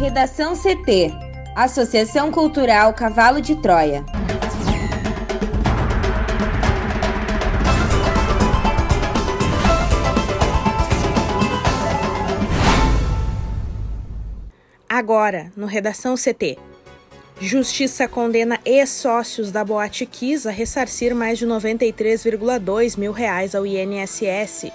Redação 0.00 0.54
CT 0.56 1.12
Associação 1.54 2.32
Cultural 2.32 2.94
Cavalo 2.94 3.38
de 3.38 3.54
Troia. 3.56 4.02
Agora, 14.88 15.52
no 15.54 15.66
Redação 15.66 16.14
CT. 16.14 16.56
Justiça 17.38 18.08
condena 18.08 18.58
ex-sócios 18.64 19.52
da 19.52 19.62
Boate 19.62 20.06
Kiss 20.06 20.48
a 20.48 20.50
ressarcir 20.50 21.14
mais 21.14 21.38
de 21.38 21.46
93,2 21.46 22.98
mil 22.98 23.12
reais 23.12 23.54
ao 23.54 23.66
INSS. 23.66 24.72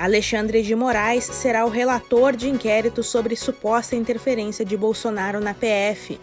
Alexandre 0.00 0.62
de 0.62 0.74
Moraes 0.74 1.24
será 1.24 1.66
o 1.66 1.68
relator 1.68 2.34
de 2.34 2.48
inquérito 2.48 3.02
sobre 3.02 3.36
suposta 3.36 3.94
interferência 3.94 4.64
de 4.64 4.74
Bolsonaro 4.74 5.40
na 5.40 5.52
PF. 5.52 6.18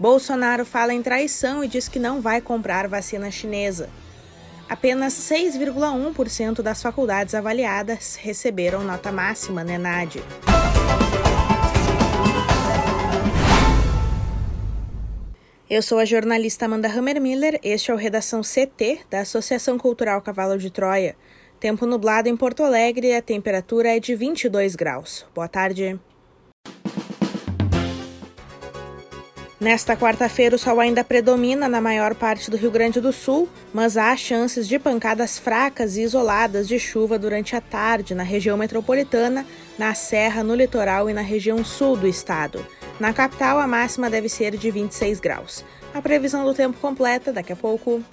Bolsonaro 0.00 0.64
fala 0.64 0.94
em 0.94 1.02
traição 1.02 1.62
e 1.62 1.68
diz 1.68 1.86
que 1.86 1.98
não 1.98 2.22
vai 2.22 2.40
comprar 2.40 2.88
vacina 2.88 3.30
chinesa. 3.30 3.90
Apenas 4.66 5.12
6,1% 5.12 6.62
das 6.62 6.80
faculdades 6.80 7.34
avaliadas 7.34 8.16
receberam 8.16 8.82
nota 8.82 9.12
máxima 9.12 9.62
na 9.62 9.74
ENAD. 9.74 10.22
Eu 15.68 15.82
sou 15.82 15.98
a 15.98 16.06
jornalista 16.06 16.64
Amanda 16.64 16.88
Hammermiller, 16.88 17.60
este 17.62 17.90
é 17.90 17.94
o 17.94 17.98
Redação 17.98 18.40
CT 18.40 19.00
da 19.10 19.20
Associação 19.20 19.76
Cultural 19.76 20.22
Cavalo 20.22 20.56
de 20.56 20.70
Troia. 20.70 21.14
Tempo 21.64 21.86
nublado 21.86 22.28
em 22.28 22.36
Porto 22.36 22.62
Alegre 22.62 23.06
e 23.06 23.16
a 23.16 23.22
temperatura 23.22 23.96
é 23.96 23.98
de 23.98 24.14
22 24.14 24.76
graus. 24.76 25.24
Boa 25.34 25.48
tarde. 25.48 25.98
Nesta 29.58 29.96
quarta-feira, 29.96 30.56
o 30.56 30.58
sol 30.58 30.78
ainda 30.78 31.02
predomina 31.02 31.66
na 31.66 31.80
maior 31.80 32.14
parte 32.14 32.50
do 32.50 32.58
Rio 32.58 32.70
Grande 32.70 33.00
do 33.00 33.14
Sul, 33.14 33.48
mas 33.72 33.96
há 33.96 34.14
chances 34.14 34.68
de 34.68 34.78
pancadas 34.78 35.38
fracas 35.38 35.96
e 35.96 36.02
isoladas 36.02 36.68
de 36.68 36.78
chuva 36.78 37.18
durante 37.18 37.56
a 37.56 37.62
tarde 37.62 38.14
na 38.14 38.22
região 38.22 38.58
metropolitana, 38.58 39.46
na 39.78 39.94
Serra, 39.94 40.44
no 40.44 40.54
litoral 40.54 41.08
e 41.08 41.14
na 41.14 41.22
região 41.22 41.64
sul 41.64 41.96
do 41.96 42.06
estado. 42.06 42.62
Na 43.00 43.14
capital, 43.14 43.58
a 43.58 43.66
máxima 43.66 44.10
deve 44.10 44.28
ser 44.28 44.54
de 44.54 44.70
26 44.70 45.18
graus. 45.18 45.64
A 45.94 46.02
previsão 46.02 46.44
do 46.44 46.52
tempo 46.52 46.78
completa 46.78 47.32
daqui 47.32 47.54
a 47.54 47.56
pouco. 47.56 48.04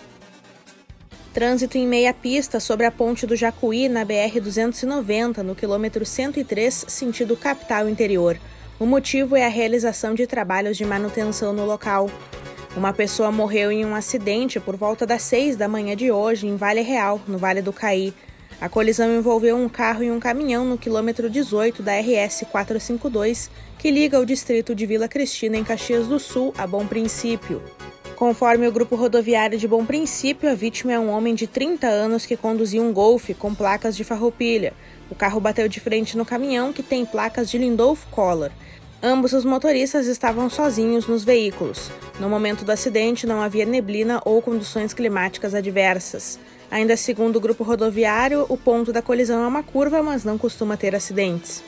Trânsito 1.34 1.78
em 1.78 1.88
meia 1.88 2.14
pista 2.14 2.60
sobre 2.60 2.86
a 2.86 2.92
ponte 2.92 3.26
do 3.26 3.38
Jacuí, 3.38 3.88
na 3.88 4.06
BR-290, 4.06 5.38
no 5.38 5.56
quilômetro 5.56 6.06
103, 6.06 6.86
sentido 6.90 7.38
capital 7.38 7.88
interior. 7.88 8.38
O 8.78 8.86
motivo 8.86 9.38
é 9.38 9.46
a 9.46 9.50
realização 9.50 10.14
de 10.14 10.28
trabalhos 10.28 10.76
de 10.76 10.84
manutenção 10.84 11.54
no 11.54 11.66
local. 11.66 12.12
Uma 12.76 12.92
pessoa 12.92 13.32
morreu 13.32 13.72
em 13.72 13.86
um 13.86 13.96
acidente 13.96 14.60
por 14.60 14.76
volta 14.76 15.06
das 15.06 15.22
6 15.22 15.56
da 15.56 15.70
manhã 15.70 15.96
de 15.96 16.12
hoje, 16.12 16.48
em 16.48 16.58
Vale 16.58 16.82
Real, 16.82 17.22
no 17.26 17.38
Vale 17.38 17.62
do 17.62 17.72
Caí. 17.72 18.14
A 18.60 18.68
colisão 18.68 19.16
envolveu 19.16 19.56
um 19.56 19.70
carro 19.70 20.04
e 20.04 20.12
um 20.12 20.20
caminhão 20.20 20.66
no 20.66 20.78
quilômetro 20.78 21.30
18 21.30 21.82
da 21.82 21.94
RS 21.94 22.44
452, 22.52 23.50
que 23.78 23.90
liga 23.90 24.20
o 24.20 24.26
distrito 24.26 24.76
de 24.76 24.86
Vila 24.86 25.08
Cristina, 25.08 25.56
em 25.56 25.64
Caxias 25.64 26.08
do 26.08 26.20
Sul, 26.20 26.54
a 26.58 26.68
Bom 26.68 26.86
Princípio. 26.86 27.62
Conforme 28.22 28.68
o 28.68 28.72
grupo 28.72 28.96
rodoviário 28.96 29.58
de 29.58 29.68
Bom 29.68 29.84
Princípio, 29.84 30.48
a 30.48 30.54
vítima 30.54 30.94
é 30.94 31.00
um 31.00 31.10
homem 31.10 31.34
de 31.34 31.48
30 31.48 31.88
anos 31.88 32.24
que 32.24 32.38
conduzia 32.38 32.80
um 32.80 32.94
Golf 32.94 33.32
com 33.32 33.52
placas 33.56 33.98
de 33.98 34.04
farroupilha. 34.04 34.74
O 35.10 35.16
carro 35.16 35.40
bateu 35.40 35.68
de 35.68 35.80
frente 35.80 36.16
no 36.16 36.24
caminhão, 36.24 36.72
que 36.72 36.84
tem 36.84 37.04
placas 37.04 37.50
de 37.50 37.58
Lindolf 37.58 38.06
Collor. 38.12 38.52
Ambos 39.02 39.34
os 39.34 39.44
motoristas 39.44 40.06
estavam 40.06 40.52
sozinhos 40.52 41.08
nos 41.08 41.24
veículos. 41.24 41.90
No 42.20 42.30
momento 42.30 42.64
do 42.64 42.72
acidente, 42.72 43.26
não 43.26 43.42
havia 43.42 43.66
neblina 43.66 44.22
ou 44.24 44.40
condições 44.40 44.94
climáticas 44.94 45.56
adversas. 45.56 46.38
Ainda 46.70 46.96
segundo 46.96 47.38
o 47.38 47.42
grupo 47.42 47.64
rodoviário, 47.64 48.46
o 48.50 48.56
ponto 48.56 48.94
da 48.94 49.02
colisão 49.02 49.44
é 49.44 49.48
uma 49.48 49.64
curva, 49.64 50.04
mas 50.04 50.24
não 50.24 50.38
costuma 50.38 50.78
ter 50.78 50.94
acidentes. 50.94 51.64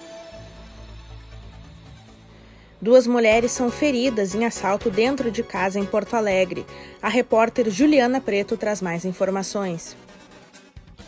Duas 2.84 3.08
mulheres 3.08 3.54
são 3.54 3.72
feridas 3.72 4.36
em 4.36 4.44
assalto 4.44 4.90
dentro 4.90 5.32
de 5.32 5.42
casa 5.42 5.80
em 5.80 5.86
Porto 5.86 6.16
Alegre. 6.16 6.66
A 7.02 7.08
repórter 7.08 7.70
Juliana 7.70 8.20
Preto 8.20 8.58
traz 8.58 8.82
mais 8.82 9.06
informações. 9.06 9.96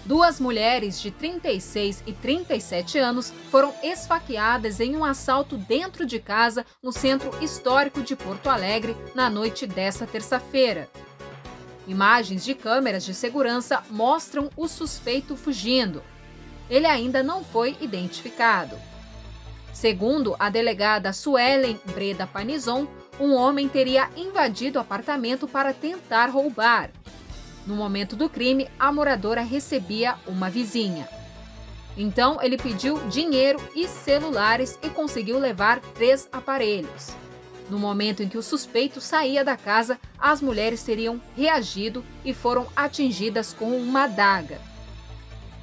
Duas 0.05 0.39
mulheres 0.39 1.01
de 1.01 1.11
36 1.11 2.01
e 2.07 2.13
37 2.13 2.97
anos 2.97 3.33
foram 3.51 3.73
esfaqueadas 3.83 4.79
em 4.79 4.95
um 4.95 5.03
assalto 5.03 5.57
dentro 5.57 6.05
de 6.05 6.17
casa 6.17 6.65
no 6.81 6.93
centro 6.93 7.29
histórico 7.43 8.01
de 8.01 8.15
Porto 8.15 8.47
Alegre 8.47 8.95
na 9.13 9.29
noite 9.29 9.67
desta 9.67 10.07
terça-feira. 10.07 10.89
Imagens 11.85 12.45
de 12.45 12.55
câmeras 12.55 13.03
de 13.03 13.13
segurança 13.13 13.83
mostram 13.89 14.49
o 14.55 14.69
suspeito 14.69 15.35
fugindo. 15.35 16.01
Ele 16.69 16.87
ainda 16.87 17.21
não 17.21 17.43
foi 17.43 17.75
identificado. 17.81 18.77
Segundo 19.75 20.37
a 20.39 20.49
delegada 20.49 21.11
Suelen 21.11 21.77
Breda 21.93 22.25
Panizon, 22.25 22.87
um 23.19 23.33
homem 23.33 23.67
teria 23.67 24.09
invadido 24.15 24.79
o 24.79 24.81
apartamento 24.81 25.49
para 25.49 25.73
tentar 25.73 26.27
roubar. 26.27 26.91
No 27.67 27.75
momento 27.75 28.15
do 28.15 28.29
crime, 28.29 28.69
a 28.79 28.89
moradora 28.89 29.41
recebia 29.41 30.15
uma 30.25 30.49
vizinha. 30.49 31.09
Então, 31.97 32.41
ele 32.41 32.57
pediu 32.57 33.05
dinheiro 33.09 33.59
e 33.75 33.85
celulares 33.85 34.79
e 34.81 34.89
conseguiu 34.89 35.37
levar 35.37 35.81
três 35.93 36.29
aparelhos. 36.31 37.09
No 37.69 37.77
momento 37.77 38.23
em 38.23 38.29
que 38.29 38.37
o 38.37 38.43
suspeito 38.43 39.01
saía 39.01 39.43
da 39.43 39.57
casa, 39.57 39.99
as 40.17 40.41
mulheres 40.41 40.83
teriam 40.83 41.21
reagido 41.35 42.01
e 42.23 42.33
foram 42.33 42.65
atingidas 42.77 43.51
com 43.51 43.75
uma 43.75 44.05
adaga. 44.05 44.57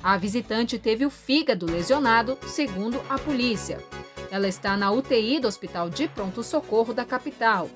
A 0.03 0.17
visitante 0.17 0.81
teve 0.81 1.07
o 1.07 1.11
fígado 1.11 1.65
lesionado, 1.65 2.37
segundo 2.49 3.01
a 3.09 3.17
polícia. 3.19 3.79
Ela 4.33 4.49
está 4.49 4.77
na 4.77 4.91
UTI 4.91 5.39
do 5.39 5.47
Hospital 5.47 5.89
de 5.89 6.09
Pronto 6.09 6.43
Socorro 6.43 6.93
da 6.93 7.05
capital. 7.05 7.71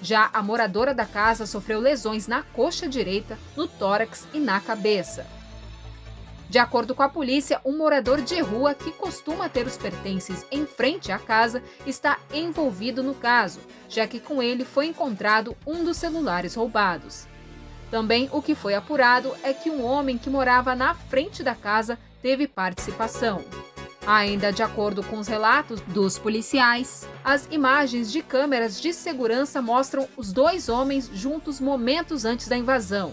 Já 0.00 0.30
a 0.32 0.42
moradora 0.42 0.94
da 0.94 1.04
casa 1.04 1.44
sofreu 1.44 1.78
lesões 1.78 2.26
na 2.26 2.42
coxa 2.42 2.88
direita, 2.88 3.38
no 3.54 3.66
tórax 3.66 4.26
e 4.32 4.38
na 4.38 4.58
cabeça. 4.60 5.26
De 6.48 6.58
acordo 6.58 6.94
com 6.94 7.02
a 7.02 7.08
polícia, 7.10 7.60
um 7.62 7.76
morador 7.76 8.22
de 8.22 8.40
rua 8.40 8.72
que 8.72 8.90
costuma 8.90 9.50
ter 9.50 9.66
os 9.66 9.76
pertences 9.76 10.46
em 10.50 10.64
frente 10.64 11.12
à 11.12 11.18
casa 11.18 11.62
está 11.84 12.18
envolvido 12.32 13.02
no 13.02 13.12
caso, 13.12 13.60
já 13.90 14.06
que 14.06 14.18
com 14.18 14.42
ele 14.42 14.64
foi 14.64 14.86
encontrado 14.86 15.54
um 15.66 15.84
dos 15.84 15.98
celulares 15.98 16.54
roubados. 16.54 17.26
Também 17.90 18.28
o 18.32 18.42
que 18.42 18.54
foi 18.54 18.74
apurado 18.74 19.34
é 19.42 19.52
que 19.52 19.70
um 19.70 19.84
homem 19.84 20.18
que 20.18 20.28
morava 20.28 20.74
na 20.74 20.94
frente 20.94 21.42
da 21.42 21.54
casa 21.54 21.98
teve 22.20 22.46
participação. 22.46 23.42
Ainda 24.06 24.52
de 24.52 24.62
acordo 24.62 25.02
com 25.02 25.18
os 25.18 25.28
relatos 25.28 25.80
dos 25.82 26.18
policiais, 26.18 27.06
as 27.22 27.46
imagens 27.50 28.10
de 28.10 28.22
câmeras 28.22 28.80
de 28.80 28.92
segurança 28.92 29.60
mostram 29.60 30.08
os 30.16 30.32
dois 30.32 30.68
homens 30.68 31.10
juntos 31.12 31.60
momentos 31.60 32.24
antes 32.24 32.48
da 32.48 32.56
invasão. 32.56 33.12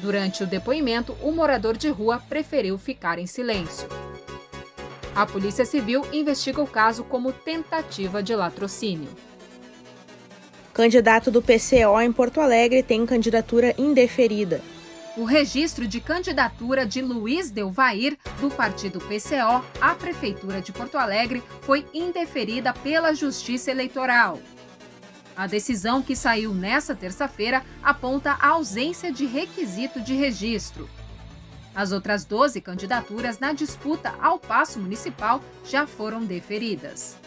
Durante 0.00 0.42
o 0.42 0.46
depoimento, 0.46 1.16
o 1.22 1.32
morador 1.32 1.76
de 1.76 1.88
rua 1.88 2.20
preferiu 2.28 2.76
ficar 2.76 3.18
em 3.18 3.26
silêncio. 3.26 3.88
A 5.14 5.24
Polícia 5.26 5.64
Civil 5.64 6.06
investiga 6.12 6.60
o 6.60 6.66
caso 6.66 7.04
como 7.04 7.32
tentativa 7.32 8.22
de 8.22 8.34
latrocínio. 8.34 9.08
Candidato 10.72 11.30
do 11.30 11.42
PCO 11.42 12.00
em 12.00 12.10
Porto 12.10 12.40
Alegre 12.40 12.82
tem 12.82 13.04
candidatura 13.04 13.74
indeferida. 13.76 14.62
O 15.18 15.24
registro 15.24 15.86
de 15.86 16.00
candidatura 16.00 16.86
de 16.86 17.02
Luiz 17.02 17.50
Delvair, 17.50 18.16
do 18.40 18.48
partido 18.48 18.98
PCO, 18.98 19.62
à 19.78 19.94
Prefeitura 19.94 20.62
de 20.62 20.72
Porto 20.72 20.96
Alegre 20.96 21.42
foi 21.60 21.86
indeferida 21.92 22.72
pela 22.72 23.12
Justiça 23.12 23.70
Eleitoral. 23.70 24.40
A 25.36 25.46
decisão 25.46 26.00
que 26.00 26.16
saiu 26.16 26.54
nesta 26.54 26.94
terça-feira 26.94 27.62
aponta 27.82 28.38
a 28.40 28.48
ausência 28.48 29.12
de 29.12 29.26
requisito 29.26 30.00
de 30.00 30.14
registro. 30.14 30.88
As 31.74 31.92
outras 31.92 32.24
12 32.24 32.62
candidaturas 32.62 33.38
na 33.38 33.52
disputa 33.52 34.14
ao 34.22 34.38
passo 34.38 34.78
municipal 34.78 35.42
já 35.66 35.86
foram 35.86 36.24
deferidas. 36.24 37.21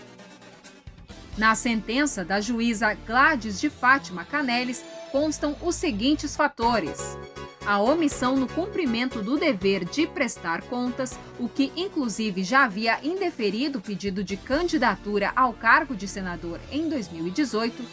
Na 1.37 1.53
sentença 1.53 2.23
da 2.23 2.39
juíza 2.39 2.93
Gladys 2.93 3.59
de 3.59 3.69
Fátima 3.69 4.23
Canelis 4.23 4.85
constam 5.11 5.55
os 5.61 5.75
seguintes 5.75 6.33
fatores: 6.33 7.17
a 7.65 7.77
omissão 7.81 8.37
no 8.37 8.47
cumprimento 8.47 9.21
do 9.21 9.37
dever 9.37 9.83
de 9.83 10.07
prestar 10.07 10.61
contas, 10.61 11.19
o 11.37 11.49
que 11.49 11.73
inclusive 11.75 12.41
já 12.41 12.63
havia 12.63 12.99
indeferido 13.03 13.79
o 13.79 13.81
pedido 13.81 14.23
de 14.23 14.37
candidatura 14.37 15.33
ao 15.35 15.51
cargo 15.51 15.93
de 15.93 16.07
senador 16.07 16.57
em 16.71 16.87
2018, 16.87 17.83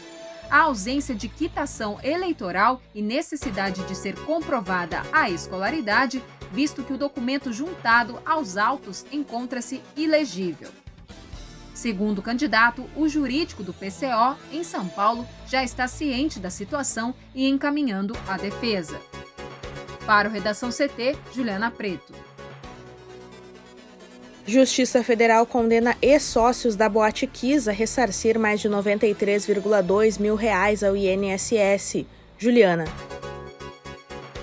a 0.49 0.59
ausência 0.59 1.13
de 1.13 1.27
quitação 1.27 1.99
eleitoral 2.01 2.81
e 2.95 3.01
necessidade 3.01 3.83
de 3.83 3.95
ser 3.95 4.15
comprovada 4.21 5.01
a 5.11 5.29
escolaridade, 5.29 6.23
visto 6.53 6.81
que 6.81 6.93
o 6.93 6.97
documento 6.97 7.51
juntado 7.51 8.21
aos 8.25 8.55
autos 8.55 9.05
encontra-se 9.11 9.81
ilegível. 9.97 10.82
Segundo 11.83 12.19
o 12.19 12.21
candidato, 12.21 12.89
o 12.95 13.09
jurídico 13.09 13.61
do 13.61 13.73
PCO, 13.73 14.37
em 14.53 14.63
São 14.63 14.87
Paulo, 14.87 15.27
já 15.45 15.65
está 15.65 15.85
ciente 15.85 16.39
da 16.39 16.49
situação 16.49 17.13
e 17.35 17.45
encaminhando 17.45 18.15
a 18.25 18.37
defesa. 18.37 19.01
Para 20.05 20.29
o 20.29 20.31
Redação 20.31 20.69
CT, 20.69 21.17
Juliana 21.35 21.69
Preto. 21.69 22.13
Justiça 24.47 25.03
Federal 25.03 25.45
condena 25.45 25.97
ex-sócios 26.01 26.77
da 26.77 26.87
Boate 26.87 27.27
Kiss 27.27 27.69
a 27.69 27.73
ressarcir 27.73 28.39
mais 28.39 28.61
de 28.61 28.69
93,2 28.69 30.21
mil 30.21 30.35
reais 30.35 30.85
ao 30.85 30.95
INSS. 30.95 32.05
Juliana. 32.37 32.85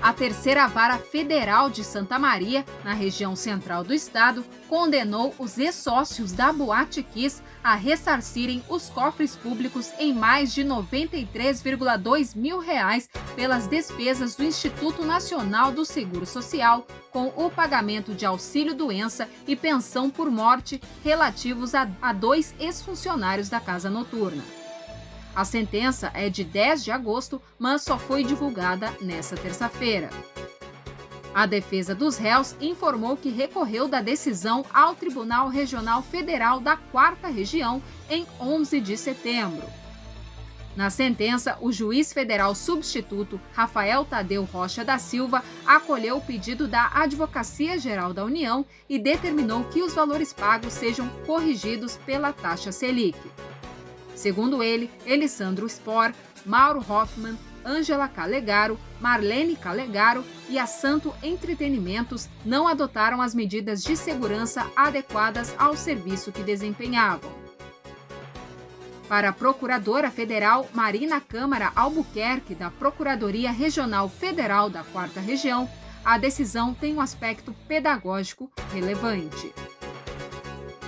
A 0.02 0.14
terceira 0.14 0.66
vara 0.66 0.96
federal 0.96 1.68
de 1.68 1.84
Santa 1.84 2.18
Maria, 2.18 2.64
na 2.82 2.94
região 2.94 3.36
central 3.36 3.84
do 3.84 3.92
estado, 3.92 4.42
condenou 4.66 5.34
os 5.38 5.58
ex-sócios 5.58 6.32
da 6.32 6.50
Boate 6.50 7.02
Kiss 7.02 7.42
a 7.62 7.74
ressarcirem 7.74 8.64
os 8.66 8.88
cofres 8.88 9.36
públicos 9.36 9.92
em 9.98 10.14
mais 10.14 10.54
de 10.54 10.64
93,2 10.64 12.34
mil 12.34 12.58
reais 12.58 13.10
pelas 13.36 13.66
despesas 13.66 14.34
do 14.34 14.42
Instituto 14.42 15.04
Nacional 15.04 15.70
do 15.70 15.84
Seguro 15.84 16.24
Social 16.24 16.86
com 17.10 17.26
o 17.36 17.50
pagamento 17.50 18.14
de 18.14 18.24
auxílio-doença 18.24 19.28
e 19.46 19.54
pensão 19.54 20.08
por 20.08 20.30
morte 20.30 20.80
relativos 21.04 21.74
a, 21.74 21.86
a 22.00 22.12
dois 22.14 22.54
ex-funcionários 22.58 23.50
da 23.50 23.60
Casa 23.60 23.90
Noturna. 23.90 24.59
A 25.34 25.44
sentença 25.44 26.10
é 26.12 26.28
de 26.28 26.42
10 26.42 26.84
de 26.84 26.90
agosto, 26.90 27.40
mas 27.58 27.82
só 27.82 27.98
foi 27.98 28.24
divulgada 28.24 28.92
nesta 29.00 29.36
terça-feira. 29.36 30.10
A 31.32 31.46
defesa 31.46 31.94
dos 31.94 32.16
réus 32.16 32.56
informou 32.60 33.16
que 33.16 33.30
recorreu 33.30 33.86
da 33.86 34.00
decisão 34.00 34.64
ao 34.74 34.96
Tribunal 34.96 35.48
Regional 35.48 36.02
Federal 36.02 36.58
da 36.58 36.76
Quarta 36.76 37.28
Região 37.28 37.80
em 38.10 38.26
11 38.40 38.80
de 38.80 38.96
setembro. 38.96 39.62
Na 40.76 40.88
sentença, 40.88 41.56
o 41.60 41.70
juiz 41.70 42.12
federal 42.12 42.54
substituto 42.54 43.40
Rafael 43.52 44.04
Tadeu 44.04 44.44
Rocha 44.44 44.84
da 44.84 44.98
Silva 44.98 45.44
acolheu 45.66 46.16
o 46.16 46.20
pedido 46.20 46.66
da 46.66 46.90
Advocacia 46.94 47.78
Geral 47.78 48.12
da 48.12 48.24
União 48.24 48.64
e 48.88 48.98
determinou 48.98 49.64
que 49.64 49.82
os 49.82 49.94
valores 49.94 50.32
pagos 50.32 50.72
sejam 50.72 51.08
corrigidos 51.26 51.96
pela 51.98 52.32
taxa 52.32 52.72
Selic. 52.72 53.18
Segundo 54.20 54.62
ele, 54.62 54.90
Elisandro 55.06 55.66
Spor, 55.66 56.12
Mauro 56.44 56.84
Hoffman, 56.86 57.38
Ângela 57.64 58.06
Calegaro, 58.06 58.78
Marlene 59.00 59.56
Calegaro 59.56 60.22
e 60.46 60.58
a 60.58 60.66
Santo 60.66 61.14
Entretenimentos 61.22 62.28
não 62.44 62.68
adotaram 62.68 63.22
as 63.22 63.34
medidas 63.34 63.82
de 63.82 63.96
segurança 63.96 64.70
adequadas 64.76 65.54
ao 65.56 65.74
serviço 65.74 66.30
que 66.30 66.42
desempenhavam. 66.42 67.30
Para 69.08 69.30
a 69.30 69.32
Procuradora 69.32 70.10
Federal 70.10 70.68
Marina 70.74 71.18
Câmara 71.18 71.72
Albuquerque, 71.74 72.54
da 72.54 72.70
Procuradoria 72.70 73.50
Regional 73.50 74.06
Federal 74.10 74.68
da 74.68 74.84
Quarta 74.84 75.18
Região, 75.18 75.66
a 76.04 76.18
decisão 76.18 76.74
tem 76.74 76.94
um 76.94 77.00
aspecto 77.00 77.54
pedagógico 77.66 78.50
relevante. 78.70 79.50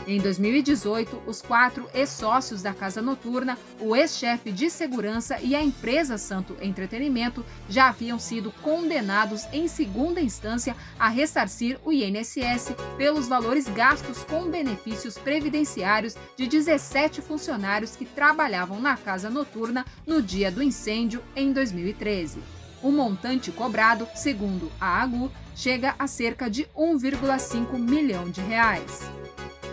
Em 0.05 0.21
2018, 0.21 1.23
os 1.27 1.41
quatro 1.41 1.89
ex-sócios 1.95 2.61
da 2.61 2.75
Casa 2.75 3.01
Noturna, 3.01 3.57
o 3.79 3.95
ex-chefe 3.95 4.51
de 4.51 4.69
segurança 4.69 5.39
e 5.41 5.55
a 5.55 5.63
empresa 5.63 6.19
Santo 6.19 6.57
Entretenimento 6.61 7.45
já 7.69 7.89
haviam 7.89 8.19
sido 8.19 8.51
condenados 8.63 9.47
em 9.53 9.69
segunda 9.69 10.21
instância 10.21 10.75
a 10.99 11.09
ressarcir 11.09 11.79
o 11.85 11.93
INSS 11.93 12.75
pelos 12.97 13.29
valores 13.29 13.69
gastos 13.69 14.25
com 14.25 14.51
benefícios 14.51 15.17
previdenciários 15.17 16.17
de 16.37 16.49
17 16.49 17.23
funcionários 17.23 17.95
que 17.95 18.05
trabalhavam 18.05 18.81
na 18.81 18.97
Casa 18.97 19.31
Noturna 19.31 19.87
no 20.05 20.21
dia 20.21 20.51
do 20.51 20.63
incêndio 20.63 21.23
em 21.37 21.53
2013. 21.53 22.41
O 22.83 22.91
montante 22.91 23.53
cobrado, 23.53 24.09
segundo 24.17 24.73
a 24.81 25.01
AGU, 25.01 25.31
chega 25.55 25.95
a 25.97 26.09
cerca 26.09 26.51
de 26.51 26.65
1,5 26.77 27.79
milhão 27.79 28.29
de 28.29 28.41
reais. 28.41 29.01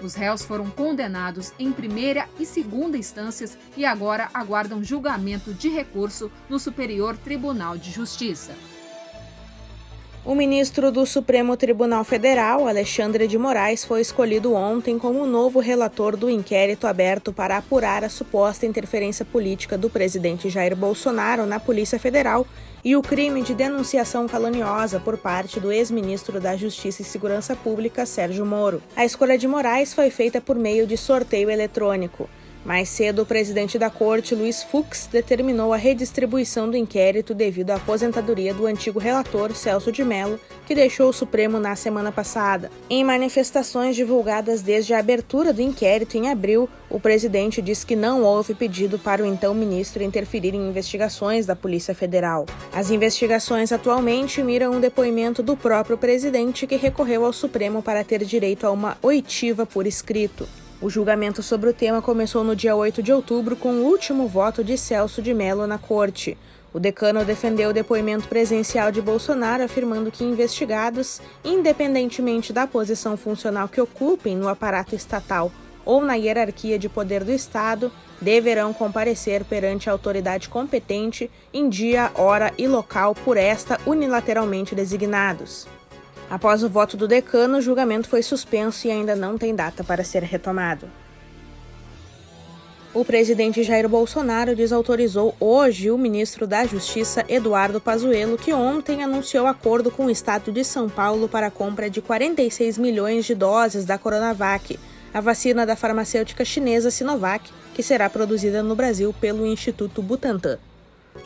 Os 0.01 0.15
réus 0.15 0.43
foram 0.43 0.69
condenados 0.69 1.51
em 1.59 1.71
primeira 1.71 2.27
e 2.39 2.45
segunda 2.45 2.97
instâncias 2.97 3.57
e 3.75 3.85
agora 3.85 4.29
aguardam 4.33 4.83
julgamento 4.83 5.53
de 5.53 5.69
recurso 5.69 6.31
no 6.49 6.57
Superior 6.57 7.17
Tribunal 7.17 7.77
de 7.77 7.91
Justiça. 7.91 8.53
O 10.25 10.35
ministro 10.35 10.91
do 10.91 11.05
Supremo 11.05 11.55
Tribunal 11.55 12.03
Federal, 12.03 12.67
Alexandre 12.67 13.25
de 13.25 13.37
Moraes, 13.37 13.85
foi 13.85 14.01
escolhido 14.01 14.53
ontem 14.53 14.99
como 14.99 15.25
novo 15.25 15.61
relator 15.61 16.17
do 16.17 16.29
inquérito 16.29 16.85
aberto 16.87 17.31
para 17.31 17.55
apurar 17.55 18.03
a 18.03 18.09
suposta 18.09 18.65
interferência 18.65 19.23
política 19.23 19.77
do 19.77 19.89
presidente 19.89 20.49
Jair 20.49 20.75
Bolsonaro 20.75 21.45
na 21.45 21.57
Polícia 21.57 21.97
Federal 21.97 22.45
e 22.83 22.97
o 22.97 23.01
crime 23.01 23.41
de 23.41 23.55
denunciação 23.55 24.27
caluniosa 24.27 24.99
por 24.99 25.17
parte 25.17 25.57
do 25.57 25.71
ex-ministro 25.71 26.39
da 26.41 26.55
Justiça 26.57 27.01
e 27.01 27.05
Segurança 27.05 27.55
Pública, 27.55 28.05
Sérgio 28.05 28.45
Moro. 28.45 28.83
A 28.97 29.05
escolha 29.05 29.37
de 29.37 29.47
Moraes 29.47 29.93
foi 29.93 30.09
feita 30.09 30.41
por 30.41 30.57
meio 30.57 30.85
de 30.85 30.97
sorteio 30.97 31.49
eletrônico. 31.49 32.29
Mais 32.63 32.89
cedo, 32.89 33.21
o 33.21 33.25
presidente 33.25 33.79
da 33.79 33.89
corte, 33.89 34.35
Luiz 34.35 34.61
Fux, 34.61 35.07
determinou 35.11 35.73
a 35.73 35.77
redistribuição 35.77 36.69
do 36.69 36.75
inquérito 36.75 37.33
devido 37.33 37.71
à 37.71 37.75
aposentadoria 37.75 38.53
do 38.53 38.65
antigo 38.65 38.99
relator, 38.99 39.55
Celso 39.55 39.91
de 39.91 40.03
Mello, 40.03 40.39
que 40.67 40.75
deixou 40.75 41.09
o 41.09 41.13
Supremo 41.13 41.59
na 41.59 41.75
semana 41.75 42.11
passada. 42.11 42.69
Em 42.89 43.03
manifestações 43.03 43.95
divulgadas 43.95 44.61
desde 44.61 44.93
a 44.93 44.99
abertura 44.99 45.53
do 45.53 45.61
inquérito 45.61 46.17
em 46.17 46.29
abril, 46.29 46.69
o 46.89 46.99
presidente 46.99 47.61
disse 47.61 47.85
que 47.85 47.95
não 47.95 48.23
houve 48.23 48.53
pedido 48.53 48.99
para 48.99 49.23
o 49.23 49.25
então 49.25 49.53
ministro 49.53 50.03
interferir 50.03 50.53
em 50.53 50.69
investigações 50.69 51.45
da 51.45 51.55
Polícia 51.55 51.95
Federal. 51.95 52.45
As 52.73 52.91
investigações 52.91 53.71
atualmente 53.71 54.43
miram 54.43 54.73
um 54.73 54.79
depoimento 54.79 55.41
do 55.41 55.55
próprio 55.55 55.97
presidente 55.97 56.67
que 56.67 56.75
recorreu 56.75 57.25
ao 57.25 57.33
Supremo 57.33 57.81
para 57.81 58.03
ter 58.03 58.23
direito 58.25 58.67
a 58.67 58.71
uma 58.71 58.97
oitiva 59.01 59.65
por 59.65 59.87
escrito. 59.87 60.47
O 60.81 60.89
julgamento 60.89 61.43
sobre 61.43 61.69
o 61.69 61.73
tema 61.73 62.01
começou 62.01 62.41
no 62.41 62.55
dia 62.55 62.73
8 62.73 63.03
de 63.03 63.11
outubro 63.11 63.53
com 63.53 63.69
o 63.69 63.83
último 63.83 64.29
voto 64.29 64.63
de 64.63 64.77
Celso 64.77 65.21
de 65.21 65.33
Mello 65.33 65.67
na 65.67 65.77
corte. 65.77 66.37
O 66.73 66.79
decano 66.79 67.25
defendeu 67.25 67.71
o 67.71 67.73
depoimento 67.73 68.29
presencial 68.29 68.89
de 68.89 69.01
Bolsonaro, 69.01 69.61
afirmando 69.61 70.09
que 70.09 70.23
investigados, 70.23 71.19
independentemente 71.43 72.53
da 72.53 72.65
posição 72.65 73.17
funcional 73.17 73.67
que 73.67 73.81
ocupem 73.81 74.37
no 74.37 74.47
aparato 74.47 74.95
estatal 74.95 75.51
ou 75.83 76.01
na 76.01 76.13
hierarquia 76.13 76.79
de 76.79 76.87
poder 76.87 77.25
do 77.25 77.31
Estado, 77.33 77.91
deverão 78.21 78.71
comparecer 78.71 79.43
perante 79.43 79.89
a 79.89 79.91
autoridade 79.91 80.47
competente 80.47 81.29
em 81.53 81.67
dia, 81.67 82.09
hora 82.15 82.53
e 82.57 82.69
local 82.69 83.13
por 83.13 83.35
esta 83.35 83.77
unilateralmente 83.85 84.73
designados. 84.73 85.67
Após 86.29 86.63
o 86.63 86.69
voto 86.69 86.95
do 86.95 87.07
decano, 87.07 87.57
o 87.57 87.61
julgamento 87.61 88.07
foi 88.07 88.21
suspenso 88.21 88.85
e 88.87 88.91
ainda 88.91 89.15
não 89.15 89.37
tem 89.37 89.55
data 89.55 89.83
para 89.83 90.03
ser 90.03 90.21
retomado. 90.21 90.87
O 92.91 93.05
presidente 93.05 93.63
Jair 93.63 93.87
Bolsonaro 93.87 94.55
desautorizou 94.55 95.35
hoje 95.39 95.91
o 95.91 95.97
ministro 95.97 96.47
da 96.47 96.65
Justiça, 96.65 97.23
Eduardo 97.29 97.79
Pazuello, 97.79 98.37
que 98.37 98.51
ontem 98.51 99.03
anunciou 99.03 99.45
acordo 99.45 99.91
com 99.91 100.05
o 100.05 100.09
estado 100.09 100.51
de 100.51 100.63
São 100.63 100.89
Paulo 100.89 101.27
para 101.27 101.47
a 101.47 101.51
compra 101.51 101.89
de 101.89 102.01
46 102.01 102.79
milhões 102.79 103.25
de 103.25 103.35
doses 103.35 103.85
da 103.85 103.97
Coronavac, 103.97 104.79
a 105.13 105.21
vacina 105.21 105.65
da 105.65 105.75
farmacêutica 105.75 106.43
chinesa 106.43 106.89
Sinovac, 106.89 107.51
que 107.75 107.83
será 107.83 108.09
produzida 108.09 108.63
no 108.63 108.75
Brasil 108.75 109.13
pelo 109.19 109.45
Instituto 109.45 110.01
Butantan. 110.01 110.57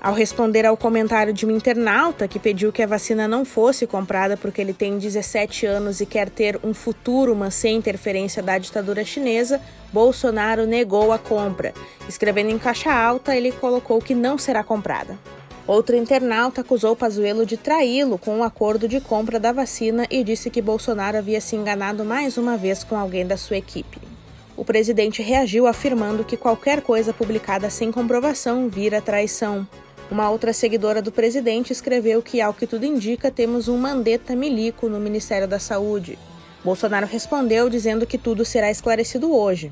Ao 0.02 0.14
responder 0.14 0.66
ao 0.66 0.76
comentário 0.76 1.34
de 1.34 1.46
um 1.46 1.52
internauta 1.52 2.28
que 2.28 2.38
pediu 2.38 2.74
que 2.74 2.82
a 2.82 2.88
vacina 2.88 3.28
não 3.28 3.46
fosse 3.46 3.88
comprada 3.88 4.36
porque 4.36 4.60
ele 4.60 4.74
tem 4.74 4.98
17 4.98 5.66
anos 5.66 6.02
e 6.02 6.06
quer 6.06 6.30
ter 6.30 6.60
um 6.64 6.74
futuro, 6.74 7.36
mas 7.36 7.56
sem 7.56 7.78
interferência 7.78 8.44
da 8.44 8.58
ditadura 8.58 9.06
chinesa, 9.06 9.62
Bolsonaro 9.94 10.66
negou 10.66 11.12
a 11.14 11.20
compra. 11.20 11.74
Escrevendo 12.08 12.50
em 12.50 12.60
caixa 12.60 12.92
alta, 12.94 13.36
ele 13.36 13.52
colocou 13.52 14.02
que 14.02 14.14
não 14.14 14.38
será 14.38 14.64
comprada. 14.64 15.18
Outro 15.66 15.96
internauta 15.96 16.60
acusou 16.60 16.94
Pazuello 16.96 17.46
de 17.46 17.56
traí-lo 17.56 18.18
com 18.18 18.32
o 18.32 18.38
um 18.40 18.44
acordo 18.44 18.86
de 18.86 19.00
compra 19.00 19.40
da 19.40 19.54
vacina 19.54 20.06
e 20.12 20.22
disse 20.22 20.50
que 20.50 20.62
Bolsonaro 20.62 21.18
havia 21.18 21.40
se 21.40 21.56
enganado 21.56 22.04
mais 22.04 22.38
uma 22.38 22.58
vez 22.58 22.84
com 22.84 22.98
alguém 22.98 23.26
da 23.26 23.38
sua 23.38 23.56
equipe. 23.56 24.03
O 24.56 24.64
presidente 24.64 25.22
reagiu 25.22 25.66
afirmando 25.66 26.24
que 26.24 26.38
qualquer 26.38 26.82
coisa 26.82 27.12
publicada 27.12 27.70
sem 27.70 27.92
comprovação 27.92 28.70
vira 28.70 29.02
traição. 29.02 29.68
Uma 30.12 30.30
outra 30.30 30.54
seguidora 30.54 31.02
do 31.02 31.12
presidente 31.12 31.74
escreveu 31.74 32.22
que, 32.22 32.40
ao 32.40 32.54
que 32.54 32.68
tudo 32.68 32.86
indica, 32.86 33.32
temos 33.32 33.68
um 33.68 33.78
mandeta 33.78 34.36
milico 34.36 34.88
no 34.88 35.00
Ministério 35.00 35.48
da 35.48 35.58
Saúde. 35.58 36.20
Bolsonaro 36.64 37.08
respondeu 37.08 37.68
dizendo 37.68 38.06
que 38.06 38.18
tudo 38.18 38.46
será 38.46 38.70
esclarecido 38.70 39.36
hoje 39.36 39.72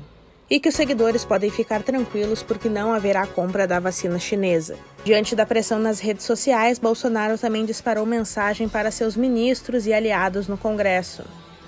e 0.50 0.60
que 0.60 0.68
os 0.68 0.74
seguidores 0.74 1.24
podem 1.24 1.48
ficar 1.48 1.82
tranquilos 1.82 2.42
porque 2.42 2.68
não 2.68 2.92
haverá 2.92 3.26
compra 3.26 3.66
da 3.66 3.80
vacina 3.80 4.18
chinesa. 4.18 4.76
Diante 5.04 5.34
da 5.34 5.46
pressão 5.46 5.78
nas 5.78 6.00
redes 6.00 6.26
sociais, 6.26 6.78
Bolsonaro 6.78 7.38
também 7.38 7.64
disparou 7.64 8.04
mensagem 8.04 8.68
para 8.68 8.90
seus 8.90 9.16
ministros 9.16 9.86
e 9.86 9.94
aliados 9.94 10.48
no 10.48 10.58
Congresso. 10.58 11.22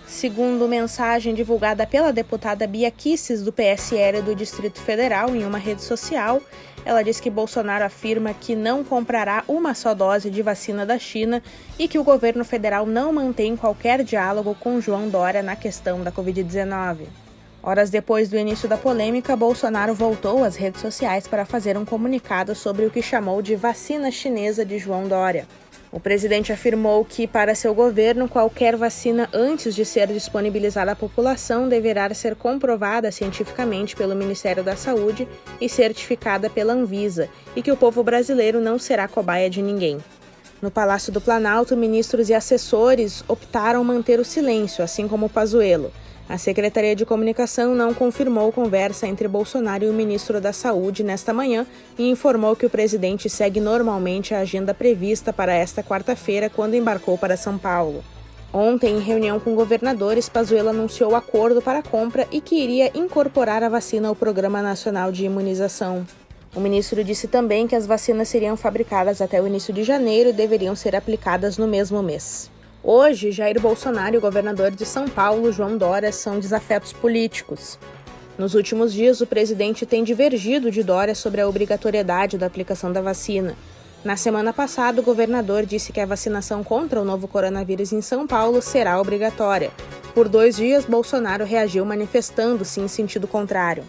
Segundo 0.06 0.68
mensagem 0.68 1.34
divulgada 1.34 1.87
pela 1.87 2.12
deputada 2.12 2.66
Bia 2.66 2.90
Kisses, 2.90 3.42
do 3.42 3.52
PSL 3.52 4.23
do 4.23 4.34
Distrito 4.34 4.80
Federal, 4.80 5.34
em 5.34 5.44
uma 5.44 5.58
rede 5.58 5.82
social, 5.82 6.40
ela 6.84 7.02
diz 7.02 7.18
que 7.18 7.30
Bolsonaro 7.30 7.84
afirma 7.84 8.34
que 8.34 8.54
não 8.54 8.84
comprará 8.84 9.42
uma 9.49 9.75
só 9.75 9.94
dose 9.94 10.30
de 10.30 10.42
vacina 10.42 10.84
da 10.84 10.99
China 10.99 11.42
e 11.78 11.88
que 11.88 11.99
o 11.99 12.04
governo 12.04 12.44
federal 12.44 12.84
não 12.84 13.12
mantém 13.12 13.56
qualquer 13.56 14.04
diálogo 14.04 14.54
com 14.61 14.80
João 14.80 15.08
Dória 15.08 15.42
na 15.42 15.56
questão 15.56 16.02
da 16.02 16.12
Covid-19. 16.12 17.06
Horas 17.62 17.88
depois 17.88 18.28
do 18.28 18.37
início 18.37 18.68
da 18.68 18.76
polêmica, 18.76 19.34
Bolsonaro 19.34 19.94
voltou 19.94 20.44
às 20.44 20.54
redes 20.54 20.82
sociais 20.82 21.26
para 21.26 21.46
fazer 21.46 21.78
um 21.78 21.84
comunicado 21.87 22.54
sobre 22.54 22.84
o 22.84 22.90
que 22.90 23.00
chamou 23.00 23.40
de 23.40 23.56
vacina 23.56 24.11
chinesa 24.11 24.66
de 24.66 24.78
João 24.78 25.08
Dória. 25.08 25.49
O 25.94 26.00
presidente 26.00 26.52
afirmou 26.52 27.04
que, 27.04 27.24
para 27.24 27.54
seu 27.54 27.72
governo, 27.72 28.28
qualquer 28.28 28.74
vacina 28.74 29.28
antes 29.32 29.76
de 29.76 29.84
ser 29.84 30.08
disponibilizada 30.08 30.90
à 30.90 30.96
população 30.96 31.68
deverá 31.68 32.12
ser 32.12 32.34
comprovada 32.34 33.12
cientificamente 33.12 33.94
pelo 33.94 34.16
Ministério 34.16 34.64
da 34.64 34.74
Saúde 34.74 35.28
e 35.60 35.68
certificada 35.68 36.50
pela 36.50 36.72
Anvisa, 36.72 37.28
e 37.54 37.62
que 37.62 37.70
o 37.70 37.76
povo 37.76 38.02
brasileiro 38.02 38.60
não 38.60 38.76
será 38.76 39.06
cobaia 39.06 39.48
de 39.48 39.62
ninguém. 39.62 39.98
No 40.60 40.68
Palácio 40.68 41.12
do 41.12 41.20
Planalto, 41.20 41.76
ministros 41.76 42.28
e 42.28 42.34
assessores 42.34 43.22
optaram 43.28 43.84
manter 43.84 44.18
o 44.18 44.24
silêncio, 44.24 44.82
assim 44.82 45.06
como 45.06 45.28
Pazuello. 45.28 45.92
A 46.26 46.38
Secretaria 46.38 46.97
de 46.97 47.04
Comunicação 47.04 47.75
não 47.75 47.93
confirmou 47.93 48.50
conversa 48.50 49.07
entre 49.07 49.28
Bolsonaro 49.28 49.85
e 49.85 49.88
o 49.88 49.93
ministro 49.93 50.40
da 50.40 50.54
Saúde 50.54 51.04
nesta 51.04 51.35
manhã 51.35 51.66
e 51.99 52.09
informou 52.09 52.57
que 52.57 52.64
o 52.64 52.71
presidente 52.71 53.28
segue 53.28 53.61
normalmente 53.61 54.35
a 54.35 54.38
agenda 54.38 54.73
prevista 54.73 55.35
para 55.35 55.54
esta 55.54 55.83
quarta-feira, 55.83 56.49
quando 56.49 56.75
embarcou 56.75 57.19
para 57.19 57.37
São 57.37 57.59
Paulo. 57.59 58.02
Ontem, 58.54 58.97
em 58.97 59.00
reunião 59.00 59.38
com 59.38 59.54
governadores, 59.54 60.28
Pazuello 60.28 60.71
anunciou 60.71 61.12
o 61.12 61.16
acordo 61.16 61.61
para 61.61 61.81
a 61.81 61.83
compra 61.83 62.26
e 62.33 62.40
que 62.40 62.54
iria 62.54 62.90
incorporar 62.97 63.62
a 63.62 63.69
vacina 63.69 64.09
ao 64.09 64.16
Programa 64.16 64.62
Nacional 64.62 65.12
de 65.12 65.26
Imunização. 65.26 66.07
O 66.57 66.61
ministro 66.61 67.04
disse 67.04 67.28
também 67.28 67.66
que 67.66 67.75
as 67.75 67.85
vacinas 67.85 68.28
seriam 68.28 68.57
fabricadas 68.57 69.21
até 69.21 69.43
o 69.43 69.47
início 69.47 69.75
de 69.75 69.83
janeiro 69.85 70.31
e 70.31 70.33
deveriam 70.33 70.75
ser 70.75 70.97
aplicadas 70.97 71.59
no 71.59 71.66
mesmo 71.66 72.00
mês. 72.02 72.49
Hoje, 72.87 73.33
Jair 73.33 73.59
Bolsonaro 73.59 74.14
e 74.14 74.19
o 74.19 74.21
governador 74.21 74.71
de 74.71 74.85
São 74.85 75.09
Paulo, 75.09 75.50
João 75.50 75.79
Dória, 75.79 76.12
são 76.12 76.38
desafetos 76.38 76.93
políticos. 76.93 77.79
Nos 78.37 78.55
últimos 78.55 78.93
dias, 78.93 79.23
o 79.23 79.26
presidente 79.26 79.87
tem 79.87 80.05
divergido 80.05 80.71
de 80.71 80.83
Dória 80.83 81.14
sobre 81.14 81.41
a 81.41 81.49
obrigatoriedade 81.49 82.37
da 82.37 82.45
aplicação 82.45 82.93
da 82.93 83.00
vacina. 83.00 83.57
Na 84.05 84.19
semana 84.19 84.53
passada, 84.53 85.00
o 85.00 85.05
governador 85.05 85.64
disse 85.64 85.95
que 85.95 86.00
a 86.00 86.05
vacinação 86.05 86.62
contra 86.62 87.00
o 87.00 87.07
novo 87.07 87.26
coronavírus 87.26 87.91
em 87.91 88.03
São 88.03 88.26
Paulo 88.26 88.61
será 88.61 89.00
obrigatória. 89.00 89.71
Por 90.14 90.29
dois 90.29 90.57
dias, 90.57 90.85
Bolsonaro 90.85 91.47
reagiu 91.47 91.87
manifestando-se 91.87 92.83
em 92.83 92.87
sentido 92.87 93.26
contrário. 93.26 93.85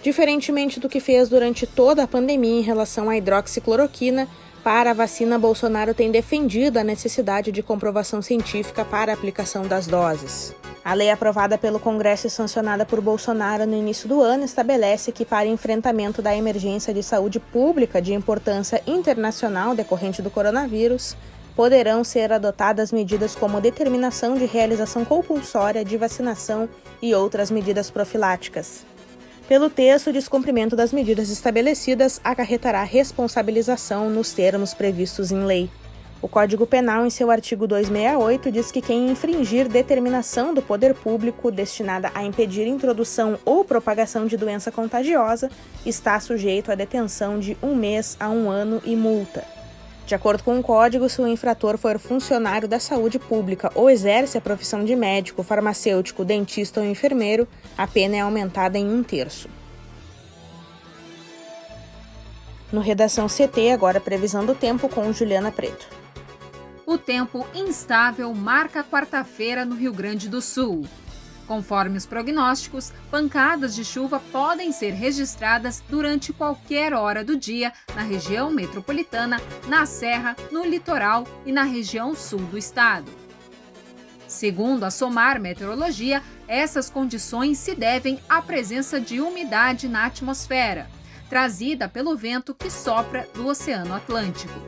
Diferentemente 0.00 0.78
do 0.78 0.88
que 0.88 1.00
fez 1.00 1.28
durante 1.28 1.66
toda 1.66 2.04
a 2.04 2.08
pandemia 2.08 2.60
em 2.60 2.62
relação 2.62 3.10
à 3.10 3.16
hidroxicloroquina, 3.16 4.28
para 4.62 4.92
a 4.92 4.94
vacina, 4.94 5.38
Bolsonaro 5.38 5.92
tem 5.92 6.10
defendido 6.10 6.78
a 6.78 6.84
necessidade 6.84 7.50
de 7.50 7.62
comprovação 7.62 8.22
científica 8.22 8.84
para 8.84 9.12
a 9.12 9.14
aplicação 9.14 9.66
das 9.66 9.88
doses. 9.88 10.54
A 10.84 10.94
lei 10.94 11.10
aprovada 11.10 11.58
pelo 11.58 11.80
Congresso 11.80 12.26
e 12.26 12.30
sancionada 12.30 12.84
por 12.84 13.00
Bolsonaro 13.00 13.66
no 13.66 13.76
início 13.76 14.08
do 14.08 14.20
ano 14.20 14.44
estabelece 14.44 15.12
que, 15.12 15.24
para 15.24 15.46
enfrentamento 15.46 16.20
da 16.20 16.36
emergência 16.36 16.94
de 16.94 17.02
saúde 17.02 17.38
pública 17.38 18.00
de 18.00 18.14
importância 18.14 18.82
internacional 18.86 19.74
decorrente 19.74 20.22
do 20.22 20.30
coronavírus, 20.30 21.16
poderão 21.54 22.02
ser 22.02 22.32
adotadas 22.32 22.90
medidas 22.90 23.34
como 23.34 23.60
determinação 23.60 24.36
de 24.36 24.44
realização 24.44 25.04
compulsória 25.04 25.84
de 25.84 25.96
vacinação 25.96 26.68
e 27.00 27.14
outras 27.14 27.50
medidas 27.50 27.90
profiláticas. 27.90 28.84
Pelo 29.52 29.68
texto, 29.68 30.08
o 30.08 30.12
descumprimento 30.14 30.74
das 30.74 30.94
medidas 30.94 31.28
estabelecidas 31.28 32.18
acarretará 32.24 32.82
responsabilização 32.84 34.08
nos 34.08 34.32
termos 34.32 34.72
previstos 34.72 35.30
em 35.30 35.44
lei. 35.44 35.68
O 36.22 36.26
Código 36.26 36.66
Penal, 36.66 37.04
em 37.04 37.10
seu 37.10 37.30
artigo 37.30 37.66
268, 37.66 38.50
diz 38.50 38.72
que 38.72 38.80
quem 38.80 39.10
infringir 39.10 39.68
determinação 39.68 40.54
do 40.54 40.62
poder 40.62 40.94
público 40.94 41.50
destinada 41.50 42.10
a 42.14 42.24
impedir 42.24 42.66
introdução 42.66 43.38
ou 43.44 43.62
propagação 43.62 44.26
de 44.26 44.38
doença 44.38 44.72
contagiosa 44.72 45.50
está 45.84 46.18
sujeito 46.18 46.72
a 46.72 46.74
detenção 46.74 47.38
de 47.38 47.54
um 47.62 47.76
mês 47.76 48.16
a 48.18 48.30
um 48.30 48.48
ano 48.48 48.80
e 48.86 48.96
multa. 48.96 49.51
De 50.06 50.14
acordo 50.14 50.42
com 50.42 50.58
o 50.58 50.62
código, 50.62 51.08
se 51.08 51.20
o 51.20 51.26
infrator 51.26 51.78
for 51.78 51.98
funcionário 51.98 52.68
da 52.68 52.78
saúde 52.78 53.18
pública 53.18 53.70
ou 53.74 53.88
exerce 53.88 54.36
a 54.36 54.40
profissão 54.40 54.84
de 54.84 54.96
médico, 54.96 55.42
farmacêutico, 55.42 56.24
dentista 56.24 56.80
ou 56.80 56.86
enfermeiro, 56.86 57.46
a 57.78 57.86
pena 57.86 58.16
é 58.16 58.20
aumentada 58.20 58.76
em 58.76 58.86
um 58.86 59.02
terço. 59.02 59.48
No 62.72 62.80
Redação 62.80 63.26
CT, 63.26 63.70
agora 63.70 64.00
previsão 64.00 64.44
do 64.44 64.54
tempo 64.54 64.88
com 64.88 65.12
Juliana 65.12 65.52
Preto. 65.52 65.86
O 66.86 66.98
tempo 66.98 67.46
instável 67.54 68.34
marca 68.34 68.82
quarta-feira 68.82 69.64
no 69.64 69.76
Rio 69.76 69.92
Grande 69.92 70.28
do 70.28 70.42
Sul. 70.42 70.84
Conforme 71.46 71.98
os 71.98 72.06
prognósticos, 72.06 72.92
pancadas 73.10 73.74
de 73.74 73.84
chuva 73.84 74.20
podem 74.30 74.72
ser 74.72 74.92
registradas 74.92 75.82
durante 75.88 76.32
qualquer 76.32 76.94
hora 76.94 77.24
do 77.24 77.36
dia 77.36 77.72
na 77.94 78.02
região 78.02 78.50
metropolitana, 78.50 79.40
na 79.66 79.84
Serra, 79.84 80.36
no 80.50 80.64
litoral 80.64 81.26
e 81.44 81.52
na 81.52 81.64
região 81.64 82.14
sul 82.14 82.40
do 82.40 82.56
estado. 82.56 83.10
Segundo 84.26 84.84
a 84.84 84.90
SOMAR 84.90 85.38
Meteorologia, 85.38 86.22
essas 86.48 86.88
condições 86.88 87.58
se 87.58 87.74
devem 87.74 88.18
à 88.28 88.40
presença 88.40 88.98
de 88.98 89.20
umidade 89.20 89.88
na 89.88 90.06
atmosfera, 90.06 90.88
trazida 91.28 91.86
pelo 91.88 92.16
vento 92.16 92.54
que 92.54 92.70
sopra 92.70 93.28
do 93.34 93.46
Oceano 93.46 93.94
Atlântico. 93.94 94.58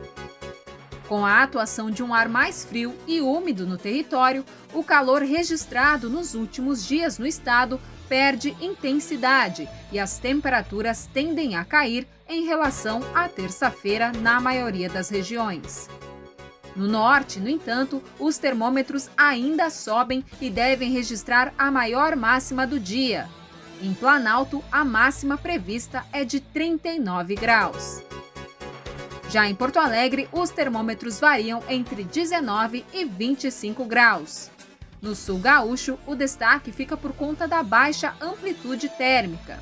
Com 1.09 1.25
a 1.25 1.43
atuação 1.43 1.91
de 1.91 2.03
um 2.03 2.15
ar 2.15 2.29
mais 2.29 2.65
frio 2.65 2.95
e 3.07 3.21
úmido 3.21 3.67
no 3.67 3.77
território, 3.77 4.45
o 4.73 4.83
calor 4.83 5.23
registrado 5.23 6.09
nos 6.09 6.35
últimos 6.35 6.87
dias 6.87 7.19
no 7.19 7.27
estado 7.27 7.79
perde 8.09 8.57
intensidade 8.61 9.69
e 9.93 9.99
as 9.99 10.19
temperaturas 10.19 11.09
tendem 11.13 11.57
a 11.57 11.65
cair 11.65 12.07
em 12.29 12.47
relação 12.47 13.03
à 13.15 13.29
terça-feira 13.29 14.13
na 14.13 14.41
maioria 14.41 14.89
das 14.89 15.11
regiões. 15.11 15.89
No 16.75 16.89
norte, 16.89 17.39
no 17.39 17.49
entanto, 17.49 18.03
os 18.19 18.39
termômetros 18.39 19.09
ainda 19.17 19.71
sobem 19.71 20.25
e 20.41 20.51
devem 20.51 20.91
registrar 20.91 21.53
a 21.57 21.71
maior 21.71 22.17
máxima 22.17 22.67
do 22.67 22.81
dia. 22.81 23.29
Em 23.81 23.93
Planalto, 23.93 24.65
a 24.73 24.85
máxima 24.85 25.37
prevista 25.37 26.05
é 26.13 26.25
de 26.25 26.41
39 26.41 27.35
graus. 27.37 28.03
Já 29.35 29.49
em 29.49 29.55
Porto 29.57 29.81
Alegre, 29.81 30.29
os 30.31 30.51
termômetros 30.51 31.19
variam 31.19 31.61
entre 31.69 32.05
19 32.05 32.85
e 32.95 33.05
25 33.05 33.85
graus. 33.85 34.49
No 35.03 35.13
sul 35.17 35.41
gaúcho, 35.41 35.99
o 36.07 36.15
destaque 36.15 36.71
fica 36.71 36.97
por 36.97 37.13
conta 37.13 37.49
da 37.49 37.61
baixa 37.61 38.15
amplitude 38.21 38.89
térmica. 38.91 39.59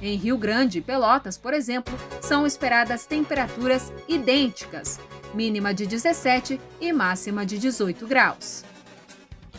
Em 0.00 0.16
Rio 0.16 0.38
Grande 0.38 0.78
e 0.78 0.80
Pelotas, 0.80 1.36
por 1.36 1.52
exemplo, 1.52 1.94
são 2.22 2.46
esperadas 2.46 3.04
temperaturas 3.04 3.92
idênticas, 4.08 4.98
mínima 5.34 5.74
de 5.74 5.86
17 5.86 6.58
e 6.80 6.90
máxima 6.90 7.44
de 7.44 7.58
18 7.58 8.06
graus. 8.06 8.64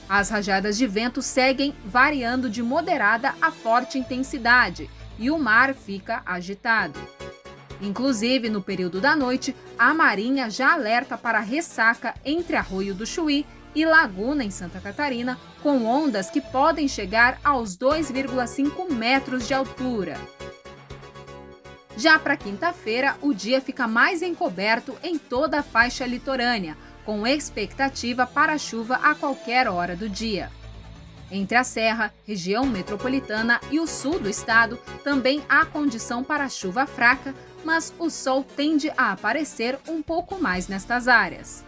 As 0.10 0.32
rajadas 0.32 0.80
de 0.80 0.88
vento 0.88 1.22
seguem 1.22 1.76
variando 1.86 2.50
de 2.50 2.64
moderada 2.64 3.36
a 3.40 3.52
forte 3.52 4.00
intensidade 4.00 4.90
e 5.20 5.30
o 5.30 5.38
mar 5.38 5.76
fica 5.76 6.24
agitado. 6.26 7.00
Inclusive, 7.84 8.50
no 8.50 8.62
período 8.62 9.02
da 9.02 9.14
noite, 9.14 9.54
a 9.78 9.94
Marinha 9.94 10.50
já 10.50 10.72
alerta 10.72 11.18
para 11.18 11.42
ressaca 11.42 12.16
entre 12.24 12.56
Arroio 12.56 12.96
do 12.96 13.06
Chuí 13.06 13.46
e 13.76 13.86
Laguna, 13.86 14.44
em 14.44 14.50
Santa 14.50 14.80
Catarina, 14.80 15.38
com 15.62 15.86
ondas 15.86 16.30
que 16.30 16.40
podem 16.40 16.88
chegar 16.88 17.40
aos 17.44 17.78
2,5 17.78 18.90
metros 18.90 19.46
de 19.46 19.54
altura. 19.54 20.18
Já 21.98 22.18
para 22.18 22.38
quinta-feira, 22.38 23.18
o 23.22 23.34
dia 23.34 23.60
fica 23.60 23.86
mais 23.86 24.22
encoberto 24.22 24.96
em 25.04 25.18
toda 25.18 25.60
a 25.60 25.64
faixa 25.64 26.06
litorânea, 26.06 26.78
com 27.06 27.28
expectativa 27.28 28.26
para 28.26 28.58
chuva 28.58 28.96
a 28.96 29.14
qualquer 29.14 29.68
hora 29.68 29.94
do 29.94 30.08
dia. 30.08 30.50
Entre 31.30 31.58
a 31.58 31.64
Serra, 31.64 32.14
região 32.26 32.66
metropolitana 32.66 33.60
e 33.72 33.80
o 33.80 33.88
sul 33.88 34.20
do 34.20 34.30
estado, 34.30 34.78
também 35.04 35.44
há 35.50 35.66
condição 35.66 36.24
para 36.24 36.48
chuva 36.48 36.86
fraca, 36.86 37.34
mas 37.64 37.94
o 38.00 38.10
sol 38.10 38.44
tende 38.44 38.92
a 38.98 39.12
aparecer 39.12 39.80
um 39.88 40.02
pouco 40.02 40.42
mais 40.42 40.68
nestas 40.68 41.08
áreas. 41.08 41.64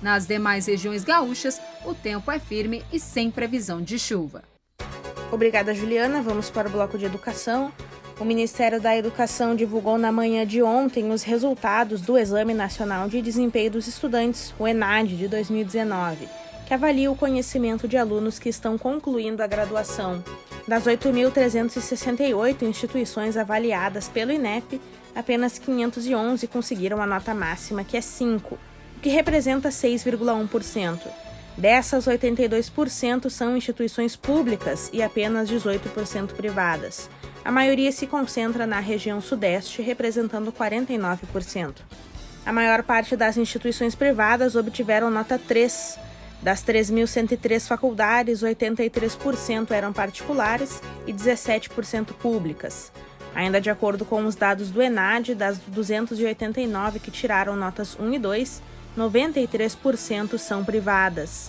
Nas 0.00 0.26
demais 0.26 0.66
regiões 0.66 1.04
gaúchas, 1.04 1.60
o 1.84 1.94
tempo 1.94 2.30
é 2.30 2.38
firme 2.38 2.84
e 2.92 3.00
sem 3.00 3.30
previsão 3.30 3.82
de 3.82 3.98
chuva. 3.98 4.42
Obrigada, 5.32 5.74
Juliana. 5.74 6.22
Vamos 6.22 6.50
para 6.50 6.68
o 6.68 6.72
bloco 6.72 6.96
de 6.96 7.04
educação. 7.04 7.72
O 8.20 8.24
Ministério 8.24 8.80
da 8.80 8.96
Educação 8.96 9.54
divulgou 9.54 9.98
na 9.98 10.10
manhã 10.10 10.46
de 10.46 10.62
ontem 10.62 11.10
os 11.10 11.22
resultados 11.22 12.00
do 12.00 12.18
Exame 12.18 12.54
Nacional 12.54 13.08
de 13.08 13.22
Desempenho 13.22 13.72
dos 13.72 13.86
Estudantes, 13.86 14.52
o 14.58 14.66
ENAD, 14.66 15.16
de 15.16 15.28
2019 15.28 16.28
que 16.68 16.74
avalia 16.74 17.10
o 17.10 17.16
conhecimento 17.16 17.88
de 17.88 17.96
alunos 17.96 18.38
que 18.38 18.50
estão 18.50 18.76
concluindo 18.76 19.42
a 19.42 19.46
graduação. 19.46 20.22
Das 20.68 20.84
8.368 20.84 22.60
instituições 22.60 23.38
avaliadas 23.38 24.06
pelo 24.06 24.32
INEP, 24.32 24.78
apenas 25.18 25.58
511 25.58 26.46
conseguiram 26.46 27.02
a 27.02 27.06
nota 27.06 27.34
máxima, 27.34 27.82
que 27.82 27.96
é 27.96 28.00
5, 28.00 28.54
o 28.54 29.00
que 29.00 29.08
representa 29.08 29.68
6,1%. 29.68 31.00
Dessas, 31.56 32.06
82% 32.06 33.28
são 33.28 33.56
instituições 33.56 34.14
públicas 34.14 34.88
e 34.92 35.02
apenas 35.02 35.50
18% 35.50 36.34
privadas. 36.34 37.10
A 37.44 37.50
maioria 37.50 37.90
se 37.90 38.06
concentra 38.06 38.64
na 38.64 38.78
região 38.78 39.20
Sudeste, 39.20 39.82
representando 39.82 40.52
49%. 40.52 41.74
A 42.46 42.52
maior 42.52 42.84
parte 42.84 43.16
das 43.16 43.36
instituições 43.36 43.96
privadas 43.96 44.54
obtiveram 44.54 45.10
nota 45.10 45.36
3, 45.36 45.98
das 46.40 46.62
3.103 46.62 47.66
faculdades, 47.66 48.44
83% 48.44 49.72
eram 49.72 49.92
particulares 49.92 50.80
e 51.08 51.12
17% 51.12 52.12
públicas. 52.12 52.92
Ainda 53.38 53.60
de 53.60 53.70
acordo 53.70 54.04
com 54.04 54.24
os 54.26 54.34
dados 54.34 54.68
do 54.68 54.82
ENAD, 54.82 55.32
das 55.32 55.58
289 55.58 56.98
que 56.98 57.08
tiraram 57.08 57.54
notas 57.54 57.96
1 57.96 58.14
e 58.14 58.18
2, 58.18 58.62
93% 58.98 60.36
são 60.36 60.64
privadas. 60.64 61.48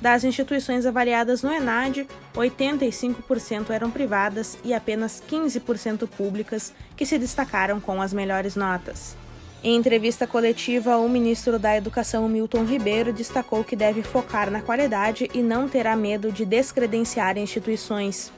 Das 0.00 0.22
instituições 0.22 0.86
avaliadas 0.86 1.42
no 1.42 1.52
ENAD, 1.52 2.06
85% 2.36 3.70
eram 3.70 3.90
privadas 3.90 4.56
e 4.62 4.72
apenas 4.72 5.20
15% 5.28 6.06
públicas, 6.06 6.72
que 6.96 7.04
se 7.04 7.18
destacaram 7.18 7.80
com 7.80 8.00
as 8.00 8.12
melhores 8.12 8.54
notas. 8.54 9.16
Em 9.60 9.74
entrevista 9.74 10.28
coletiva, 10.28 10.98
o 10.98 11.08
ministro 11.08 11.58
da 11.58 11.76
Educação, 11.76 12.28
Milton 12.28 12.62
Ribeiro, 12.62 13.12
destacou 13.12 13.64
que 13.64 13.74
deve 13.74 14.04
focar 14.04 14.52
na 14.52 14.62
qualidade 14.62 15.28
e 15.34 15.42
não 15.42 15.68
terá 15.68 15.96
medo 15.96 16.30
de 16.30 16.44
descredenciar 16.44 17.36
instituições. 17.36 18.30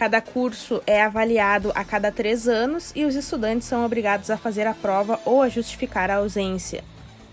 Cada 0.00 0.22
curso 0.22 0.82
é 0.86 1.02
avaliado 1.02 1.70
a 1.74 1.84
cada 1.84 2.10
três 2.10 2.48
anos 2.48 2.90
e 2.96 3.04
os 3.04 3.14
estudantes 3.14 3.68
são 3.68 3.84
obrigados 3.84 4.30
a 4.30 4.38
fazer 4.38 4.66
a 4.66 4.72
prova 4.72 5.20
ou 5.26 5.42
a 5.42 5.48
justificar 5.50 6.10
a 6.10 6.14
ausência. 6.14 6.82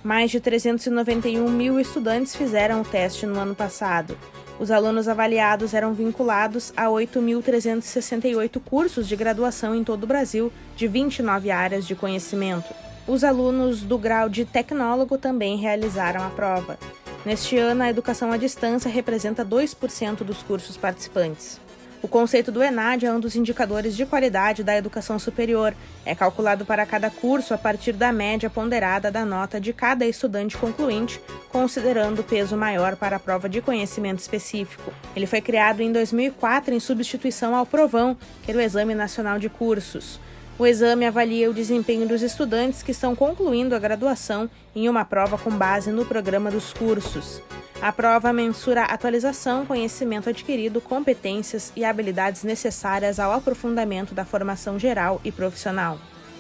Mais 0.04 0.30
de 0.32 0.42
391 0.42 1.50
mil 1.50 1.80
estudantes 1.80 2.36
fizeram 2.36 2.82
o 2.82 2.84
teste 2.84 3.26
no 3.26 3.40
ano 3.40 3.56
passado. 3.56 4.18
Os 4.60 4.70
alunos 4.70 5.08
avaliados 5.08 5.74
eram 5.74 5.94
vinculados 5.94 6.74
a 6.76 6.88
8.368 6.88 8.60
cursos 8.60 9.08
de 9.08 9.16
graduação 9.16 9.74
em 9.74 9.82
todo 9.82 10.04
o 10.04 10.08
Brasil, 10.08 10.52
de 10.76 10.90
29 10.90 11.50
áreas 11.50 11.88
de 11.88 11.96
conhecimento. 11.96 12.76
Os 13.08 13.24
alunos 13.24 13.82
do 13.82 13.98
grau 13.98 14.28
de 14.28 14.44
tecnólogo 14.44 15.18
também 15.18 15.56
realizaram 15.56 16.22
a 16.22 16.30
prova. 16.32 16.78
Neste 17.26 17.58
ano, 17.58 17.84
a 17.84 17.90
educação 17.90 18.30
à 18.34 18.36
distância 18.36 18.92
representa 18.92 19.46
2% 19.46 20.18
dos 20.18 20.44
cursos 20.44 20.76
participantes. 20.76 21.66
O 22.02 22.08
conceito 22.08 22.52
do 22.52 22.64
ENAD 22.64 23.06
é 23.08 23.12
um 23.12 23.20
dos 23.20 23.36
indicadores 23.36 23.96
de 23.96 24.06
qualidade 24.06 24.64
da 24.64 24.78
educação 24.78 25.18
superior. 25.18 25.74
É 26.06 26.14
calculado 26.14 26.64
para 26.64 26.86
cada 26.86 27.10
curso 27.10 27.56
a 27.56 27.58
partir 27.58 27.94
da 27.94 28.12
média 28.12 28.50
ponderada 28.50 29.10
da 29.10 29.26
nota 29.26 29.60
de 29.60 29.74
cada 29.74 30.06
estudante 30.06 30.56
concluinte, 30.56 31.20
considerando 31.50 32.20
o 32.20 32.24
peso 32.24 32.56
maior 32.56 32.96
para 32.96 33.16
a 33.16 33.20
prova 33.20 33.50
de 33.50 33.62
conhecimento 33.62 34.20
específico. 34.20 34.94
Ele 35.16 35.26
foi 35.26 35.42
criado 35.42 35.82
em 35.82 35.92
2004 35.92 36.74
em 36.74 36.80
substituição 36.80 37.56
ao 37.56 37.66
Provão, 37.66 38.16
que 38.44 38.52
era 38.52 38.60
o 38.60 38.62
Exame 38.62 38.94
Nacional 38.94 39.40
de 39.40 39.50
Cursos. 39.50 40.20
O 40.60 40.66
exame 40.66 41.06
avalia 41.06 41.50
o 41.50 41.54
desempenho 41.54 42.08
dos 42.08 42.22
estudantes 42.22 42.82
que 42.82 42.92
estão 42.92 43.16
concluindo 43.16 43.76
a 43.76 43.80
graduação 43.80 44.50
em 44.76 44.90
uma 44.90 45.06
prova 45.06 45.38
com 45.38 45.52
base 45.52 45.92
no 45.92 46.06
programa 46.06 46.50
dos 46.50 46.74
cursos. 46.74 47.42
A 47.80 47.92
prova 47.92 48.34
mensura 48.34 48.84
atualização, 48.86 49.64
conhecimento 49.64 50.28
adquirido, 50.30 50.82
competências 50.82 51.72
e 51.76 51.86
habilidades 51.86 52.44
necessárias 52.44 53.20
ao 53.20 53.32
aprofundamento 53.32 54.16
da 54.16 54.26
formação 54.26 54.80
geral 54.80 55.22
e 55.24 55.32
profissional. 55.32 56.00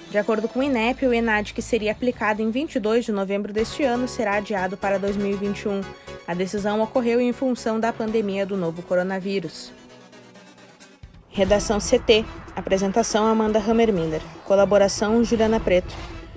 De 0.09 0.17
acordo 0.17 0.47
com 0.47 0.59
o 0.59 0.63
INEP, 0.63 1.05
o 1.05 1.13
ENAD, 1.13 1.53
que 1.53 1.61
seria 1.61 1.91
aplicado 1.91 2.41
em 2.41 2.49
22 2.49 3.05
de 3.05 3.11
novembro 3.11 3.53
deste 3.53 3.83
ano, 3.83 4.07
será 4.07 4.37
adiado 4.37 4.77
para 4.77 4.97
2021. 4.97 5.81
A 6.27 6.33
decisão 6.33 6.81
ocorreu 6.81 7.21
em 7.21 7.31
função 7.31 7.79
da 7.79 7.93
pandemia 7.93 8.45
do 8.45 8.57
novo 8.57 8.81
coronavírus. 8.81 9.71
Redação 11.29 11.77
CT. 11.77 12.25
Apresentação 12.55 13.27
Amanda 13.27 13.59
Hammermiller. 13.59 14.21
Colaboração 14.43 15.23
Juliana 15.23 15.59
Preto. 15.59 16.16